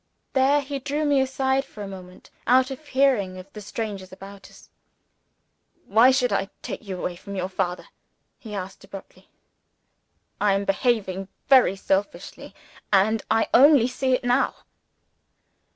There, 0.33 0.61
he 0.61 0.79
drew 0.79 1.05
me 1.05 1.21
aside 1.21 1.63
for 1.63 1.83
a 1.83 1.87
moment 1.87 2.31
out 2.47 2.71
of 2.71 2.87
hearing 2.87 3.37
of 3.37 3.53
the 3.53 3.61
strangers 3.61 4.11
about 4.11 4.49
us. 4.49 4.67
"Why 5.85 6.09
should 6.09 6.33
I 6.33 6.49
take 6.63 6.81
you 6.83 6.97
away 6.97 7.15
from 7.15 7.35
your 7.35 7.49
father?" 7.49 7.85
he 8.39 8.55
asked 8.55 8.83
abruptly. 8.83 9.29
"I 10.41 10.53
am 10.53 10.65
behaving 10.65 11.27
very 11.47 11.75
selfishly 11.75 12.55
and 12.91 13.21
I 13.29 13.47
only 13.53 13.87
see 13.87 14.13
it 14.13 14.23
now." 14.23 14.55